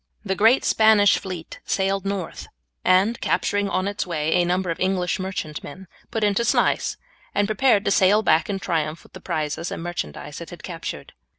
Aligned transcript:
The 0.25 0.33
great 0.33 0.65
Spanish 0.65 1.19
fleet 1.19 1.59
sailed 1.63 2.05
north, 2.05 2.47
and 2.83 3.21
capturing 3.21 3.69
on 3.69 3.87
its 3.87 4.07
way 4.07 4.33
a 4.33 4.45
number 4.45 4.71
of 4.71 4.79
English 4.79 5.19
merchantmen, 5.19 5.87
put 6.09 6.23
into 6.23 6.43
Sluys, 6.43 6.97
and 7.35 7.47
prepared 7.47 7.85
to 7.85 7.91
sail 7.91 8.23
back 8.23 8.49
in 8.49 8.57
triumph 8.57 9.03
with 9.03 9.13
the 9.13 9.21
prizes 9.21 9.69
and 9.69 9.83
merchandise 9.83 10.41
it 10.41 10.49
had 10.49 10.63
captured. 10.63 11.13